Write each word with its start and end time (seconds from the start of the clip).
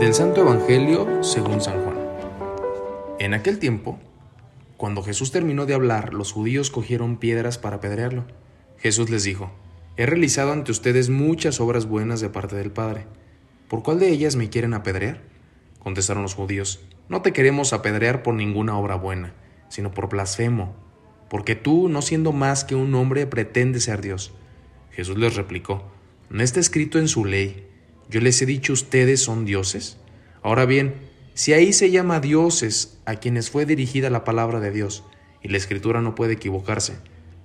Del 0.00 0.14
Santo 0.14 0.42
Evangelio 0.42 1.24
según 1.24 1.60
San 1.60 1.82
Juan. 1.82 1.96
En 3.18 3.34
aquel 3.34 3.58
tiempo, 3.58 3.98
cuando 4.76 5.02
Jesús 5.02 5.32
terminó 5.32 5.66
de 5.66 5.74
hablar, 5.74 6.14
los 6.14 6.30
judíos 6.30 6.70
cogieron 6.70 7.16
piedras 7.16 7.58
para 7.58 7.76
apedrearlo. 7.78 8.24
Jesús 8.76 9.10
les 9.10 9.24
dijo, 9.24 9.50
He 9.96 10.06
realizado 10.06 10.52
ante 10.52 10.70
ustedes 10.70 11.10
muchas 11.10 11.60
obras 11.60 11.86
buenas 11.86 12.20
de 12.20 12.28
parte 12.28 12.54
del 12.54 12.70
Padre. 12.70 13.06
¿Por 13.66 13.82
cuál 13.82 13.98
de 13.98 14.08
ellas 14.10 14.36
me 14.36 14.50
quieren 14.50 14.72
apedrear? 14.72 15.20
Contestaron 15.80 16.22
los 16.22 16.34
judíos, 16.34 16.78
No 17.08 17.22
te 17.22 17.32
queremos 17.32 17.72
apedrear 17.72 18.22
por 18.22 18.34
ninguna 18.34 18.78
obra 18.78 18.94
buena, 18.94 19.34
sino 19.68 19.90
por 19.90 20.08
blasfemo, 20.08 20.76
porque 21.28 21.56
tú, 21.56 21.88
no 21.88 22.02
siendo 22.02 22.30
más 22.30 22.62
que 22.62 22.76
un 22.76 22.94
hombre, 22.94 23.26
pretendes 23.26 23.84
ser 23.84 24.00
Dios. 24.00 24.32
Jesús 24.92 25.18
les 25.18 25.34
replicó, 25.34 25.90
¿no 26.30 26.44
está 26.44 26.60
escrito 26.60 27.00
en 27.00 27.08
su 27.08 27.24
ley? 27.24 27.67
Yo 28.10 28.20
les 28.20 28.40
he 28.40 28.46
dicho 28.46 28.72
ustedes 28.72 29.22
son 29.22 29.44
dioses. 29.44 29.98
Ahora 30.42 30.64
bien, 30.64 30.94
si 31.34 31.52
ahí 31.52 31.74
se 31.74 31.90
llama 31.90 32.20
dioses 32.20 32.98
a 33.04 33.16
quienes 33.16 33.50
fue 33.50 33.66
dirigida 33.66 34.08
la 34.08 34.24
palabra 34.24 34.60
de 34.60 34.70
Dios, 34.70 35.04
y 35.42 35.48
la 35.48 35.58
escritura 35.58 36.00
no 36.00 36.14
puede 36.14 36.32
equivocarse, 36.32 36.96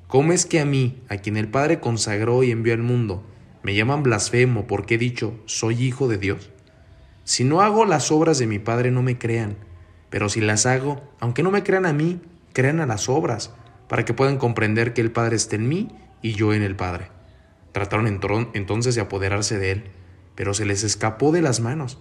¿cómo 0.08 0.32
es 0.32 0.46
que 0.46 0.62
a 0.62 0.66
mí, 0.66 1.04
a 1.10 1.18
quien 1.18 1.36
el 1.36 1.50
Padre 1.50 1.82
consagró 1.82 2.44
y 2.44 2.52
envió 2.52 2.74
al 2.74 2.82
mundo, 2.82 3.24
me 3.62 3.76
llaman 3.76 4.04
blasfemo 4.04 4.66
porque 4.66 4.96
he 4.96 4.98
dicho, 4.98 5.38
soy 5.46 5.84
hijo 5.84 6.08
de 6.08 6.18
Dios? 6.18 6.50
Si 7.26 7.44
no 7.44 7.62
hago 7.62 7.86
las 7.86 8.10
obras 8.12 8.40
de 8.40 8.48
mi 8.48 8.60
Padre, 8.60 8.90
no 8.90 9.04
me 9.04 9.18
crean, 9.18 9.58
pero 10.10 10.30
si 10.30 10.40
las 10.40 10.66
hago, 10.66 11.04
aunque 11.20 11.44
no 11.44 11.52
me 11.52 11.64
crean 11.64 11.86
a 11.86 11.94
mí, 11.94 12.22
crean 12.54 12.80
a 12.80 12.86
las 12.86 13.10
obras, 13.10 13.54
para 13.90 14.06
que 14.06 14.14
puedan 14.14 14.38
comprender 14.38 14.94
que 14.94 15.02
el 15.02 15.12
Padre 15.12 15.36
está 15.36 15.58
en 15.58 15.68
mí 15.68 15.90
y 16.22 16.34
yo 16.34 16.54
en 16.54 16.64
el 16.64 16.78
Padre. 16.78 17.10
Trataron 17.74 18.08
entonces 18.54 18.96
de 18.96 19.02
apoderarse 19.02 19.60
de 19.60 19.72
él 19.72 19.84
pero 20.36 20.54
se 20.54 20.66
les 20.66 20.84
escapó 20.84 21.32
de 21.32 21.42
las 21.42 21.60
manos. 21.60 22.00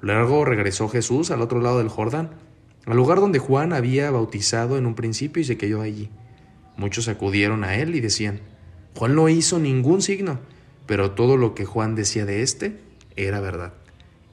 Luego 0.00 0.44
regresó 0.44 0.88
Jesús 0.88 1.30
al 1.30 1.42
otro 1.42 1.60
lado 1.60 1.78
del 1.78 1.88
Jordán, 1.88 2.30
al 2.86 2.96
lugar 2.96 3.20
donde 3.20 3.38
Juan 3.38 3.72
había 3.72 4.10
bautizado 4.10 4.76
en 4.76 4.86
un 4.86 4.94
principio 4.94 5.40
y 5.40 5.44
se 5.44 5.56
quedó 5.56 5.80
allí. 5.80 6.10
Muchos 6.76 7.08
acudieron 7.08 7.64
a 7.64 7.76
él 7.76 7.94
y 7.94 8.00
decían, 8.00 8.40
Juan 8.96 9.14
no 9.14 9.28
hizo 9.28 9.58
ningún 9.58 10.02
signo, 10.02 10.40
pero 10.86 11.12
todo 11.12 11.36
lo 11.36 11.54
que 11.54 11.64
Juan 11.64 11.94
decía 11.94 12.26
de 12.26 12.42
éste 12.42 12.80
era 13.16 13.40
verdad. 13.40 13.74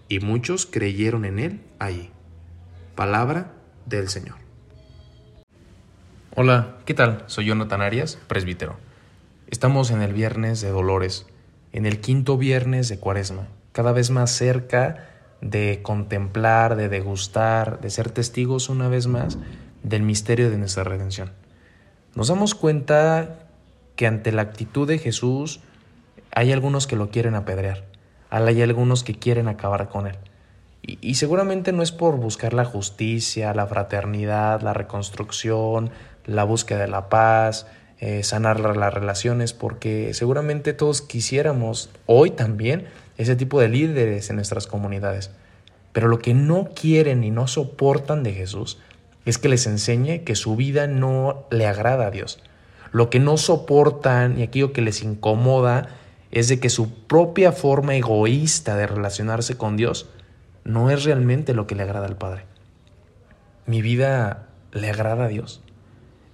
Y 0.08 0.20
muchos 0.20 0.66
creyeron 0.66 1.26
en 1.26 1.40
él 1.40 1.62
allí. 1.78 2.09
Palabra 2.96 3.53
del 3.86 4.09
Señor. 4.09 4.36
Hola, 6.36 6.78
¿qué 6.86 6.94
tal? 6.94 7.24
Soy 7.28 7.46
Jonathan 7.46 7.81
Arias, 7.81 8.18
presbítero. 8.28 8.78
Estamos 9.48 9.92
en 9.92 10.02
el 10.02 10.14
viernes 10.14 10.62
de 10.62 10.70
Dolores 10.70 11.26
en 11.73 11.86
el 11.86 12.00
quinto 12.00 12.38
viernes 12.38 12.89
de 12.89 13.00
Cuaresma, 13.00 13.48
cada 13.72 13.92
vez 13.92 14.09
más 14.09 14.31
cerca 14.31 15.08
de 15.42 15.80
contemplar, 15.84 16.75
de 16.75 16.89
degustar, 16.89 17.80
de 17.80 17.89
ser 17.89 18.09
testigos 18.09 18.70
una 18.70 18.88
vez 18.88 19.08
más 19.08 19.38
del 19.84 20.03
misterio 20.03 20.50
de 20.50 20.58
nuestra 20.58 20.84
redención. 20.84 21.31
Nos 22.16 22.28
damos 22.28 22.56
cuenta 22.56 23.47
que 23.95 24.08
ante 24.08 24.31
la 24.31 24.42
actitud 24.42 24.88
de 24.88 24.97
Jesús 24.97 25.62
hay 26.31 26.52
algunos 26.52 26.88
que 26.88 26.95
lo 26.95 27.09
quieren 27.09 27.36
apedrear, 27.36 27.86
hay 28.30 28.62
algunos 28.62 29.03
que 29.03 29.16
quieren 29.16 29.47
acabar 29.47 29.90
con 29.90 30.08
él. 30.08 30.17
Y, 30.81 30.97
y, 31.02 31.16
seguramente 31.16 31.73
no 31.73 31.84
es 31.84 31.92
por 31.92 32.16
buscar 32.16 32.53
la 32.53 32.64
justicia, 32.64 33.53
la 33.53 33.67
fraternidad, 33.67 34.62
la 34.62 34.73
reconstrucción, 34.73 35.92
la 36.25 36.45
búsqueda 36.45 36.80
de 36.80 36.88
la 36.88 37.09
paz, 37.09 37.67
eh, 38.02 38.23
sanar 38.23 38.59
las 38.59 38.94
relaciones, 38.94 39.53
porque 39.53 40.14
seguramente 40.14 40.73
todos 40.73 41.02
quisiéramos 41.02 41.89
hoy 42.06 42.31
también 42.31 42.88
ese 43.17 43.36
tipo 43.36 43.59
de 43.59 43.67
líderes 43.67 44.30
en 44.30 44.38
nuestras 44.38 44.67
comunidades. 44.67 45.31
Pero 45.91 46.08
lo 46.08 46.19
que 46.19 46.33
no 46.33 46.69
quieren 46.73 47.23
y 47.25 47.31
no 47.31 47.47
soportan 47.47 48.23
de 48.23 48.33
Jesús 48.33 48.79
es 49.25 49.38
que 49.38 49.50
les 49.50 49.68
enseñe 49.68 50.24
que 50.24 50.35
su 50.35 50.56
vida 50.56 50.88
no 50.88 51.46
le 51.51 51.68
agrada 51.68 52.07
a 52.07 52.12
Dios. 52.12 52.41
Lo 52.91 53.09
que 53.09 53.19
no 53.19 53.38
soportan 53.38 54.40
y 54.40 54.44
aquello 54.44 54.72
que 54.72 54.81
les 54.81 55.03
incomoda 55.03 55.90
es 56.31 56.47
de 56.47 56.59
que 56.59 56.69
su 56.69 56.94
propia 57.06 57.51
forma 57.51 57.95
egoísta 57.95 58.78
de 58.78 58.88
relacionarse 58.88 59.57
con 59.57 59.78
Dios 59.78 60.09
no 60.63 60.90
es 60.90 61.03
realmente 61.03 61.53
lo 61.53 61.68
que 61.68 61.75
le 61.75 61.84
agrada 61.84 62.07
al 62.07 62.18
Padre. 62.18 62.45
Mi 63.66 63.81
vida 63.81 64.47
le 64.72 64.90
agrada 64.90 65.25
a 65.25 65.28
Dios. 65.28 65.62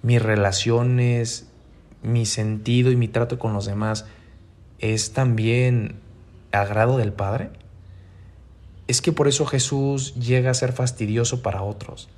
Mis 0.02 0.22
relaciones, 0.22 1.50
mi 2.06 2.24
sentido 2.24 2.90
y 2.90 2.96
mi 2.96 3.08
trato 3.08 3.38
con 3.38 3.52
los 3.52 3.66
demás 3.66 4.06
es 4.78 5.12
también 5.12 5.96
agrado 6.52 6.98
del 6.98 7.12
Padre? 7.12 7.50
Es 8.86 9.02
que 9.02 9.12
por 9.12 9.26
eso 9.26 9.44
Jesús 9.44 10.14
llega 10.14 10.50
a 10.50 10.54
ser 10.54 10.72
fastidioso 10.72 11.42
para 11.42 11.62
otros, 11.62 12.08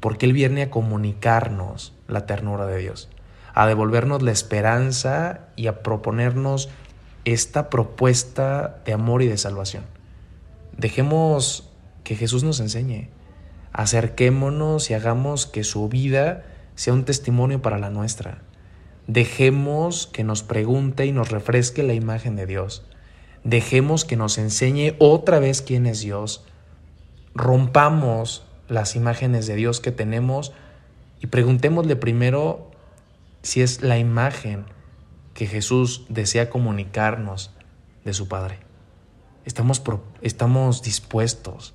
porque 0.00 0.26
Él 0.26 0.32
viene 0.32 0.62
a 0.62 0.70
comunicarnos 0.70 1.92
la 2.08 2.26
ternura 2.26 2.66
de 2.66 2.78
Dios, 2.78 3.08
a 3.54 3.66
devolvernos 3.66 4.22
la 4.22 4.32
esperanza 4.32 5.46
y 5.54 5.68
a 5.68 5.82
proponernos 5.82 6.68
esta 7.24 7.70
propuesta 7.70 8.80
de 8.84 8.92
amor 8.92 9.22
y 9.22 9.28
de 9.28 9.38
salvación. 9.38 9.84
Dejemos 10.76 11.70
que 12.02 12.16
Jesús 12.16 12.42
nos 12.42 12.58
enseñe, 12.58 13.10
acerquémonos 13.72 14.90
y 14.90 14.94
hagamos 14.94 15.46
que 15.46 15.62
su 15.62 15.88
vida 15.88 16.44
sea 16.74 16.94
un 16.94 17.04
testimonio 17.04 17.62
para 17.62 17.78
la 17.78 17.90
nuestra 17.90 18.42
Dejemos 19.12 20.06
que 20.06 20.22
nos 20.22 20.44
pregunte 20.44 21.04
y 21.04 21.10
nos 21.10 21.30
refresque 21.30 21.82
la 21.82 21.94
imagen 21.94 22.36
de 22.36 22.46
Dios. 22.46 22.84
Dejemos 23.42 24.04
que 24.04 24.14
nos 24.14 24.38
enseñe 24.38 24.94
otra 25.00 25.40
vez 25.40 25.62
quién 25.62 25.86
es 25.86 26.00
Dios. 26.00 26.44
Rompamos 27.34 28.44
las 28.68 28.94
imágenes 28.94 29.48
de 29.48 29.56
Dios 29.56 29.80
que 29.80 29.90
tenemos 29.90 30.52
y 31.18 31.26
preguntémosle 31.26 31.96
primero 31.96 32.70
si 33.42 33.62
es 33.62 33.82
la 33.82 33.98
imagen 33.98 34.64
que 35.34 35.48
Jesús 35.48 36.06
desea 36.08 36.48
comunicarnos 36.48 37.50
de 38.04 38.14
su 38.14 38.28
Padre. 38.28 38.60
Estamos, 39.44 39.82
estamos 40.22 40.82
dispuestos 40.82 41.74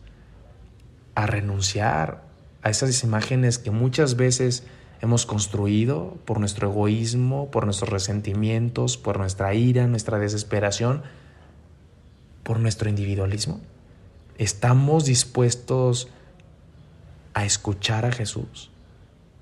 a 1.15 1.27
renunciar 1.27 2.23
a 2.61 2.69
esas 2.69 3.03
imágenes 3.03 3.59
que 3.59 3.71
muchas 3.71 4.15
veces 4.15 4.63
hemos 5.05 5.25
construido 5.25 6.17
por 6.25 6.39
nuestro 6.39 6.69
egoísmo, 6.69 7.49
por 7.49 7.65
nuestros 7.65 7.89
resentimientos, 7.89 8.97
por 8.97 9.17
nuestra 9.17 9.53
ira, 9.53 9.87
nuestra 9.87 10.19
desesperación, 10.19 11.03
por 12.43 12.59
nuestro 12.59 12.89
individualismo? 12.89 13.61
¿Estamos 14.37 15.05
dispuestos 15.05 16.09
a 17.33 17.45
escuchar 17.45 18.05
a 18.05 18.11
Jesús? 18.11 18.71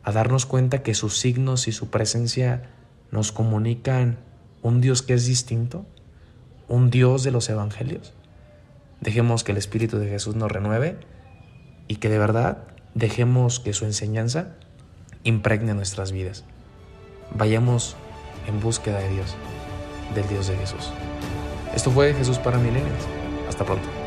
A 0.04 0.12
darnos 0.12 0.46
cuenta 0.46 0.84
que 0.84 0.94
sus 0.94 1.18
signos 1.18 1.68
y 1.68 1.72
su 1.72 1.90
presencia 1.90 2.70
nos 3.12 3.32
comunican 3.32 4.20
un 4.62 4.82
Dios 4.82 5.02
que 5.02 5.14
es 5.14 5.26
distinto, 5.26 5.86
un 6.68 6.90
Dios 6.90 7.24
de 7.24 7.32
los 7.32 7.50
evangelios. 7.50 8.14
Dejemos 9.02 9.44
que 9.44 9.52
el 9.52 9.58
Espíritu 9.58 9.98
de 9.98 10.10
Jesús 10.10 10.36
nos 10.36 10.52
renueve 10.52 10.98
y 11.88 11.98
que 11.98 12.10
de 12.10 12.20
verdad 12.20 12.60
dejemos 12.96 13.60
que 13.60 13.74
su 13.74 13.86
enseñanza 13.86 14.56
impregne 15.24 15.74
nuestras 15.74 16.12
vidas. 16.12 16.44
Vayamos 17.36 17.96
en 18.48 18.60
búsqueda 18.60 19.00
de 19.00 19.10
Dios, 19.10 19.36
del 20.14 20.28
Dios 20.28 20.48
de 20.48 20.58
Jesús. 20.58 20.92
Esto 21.74 21.92
fue 21.92 22.14
Jesús 22.14 22.38
para 22.38 22.58
Milenios. 22.58 23.08
Hasta 23.48 23.66
pronto. 23.66 24.03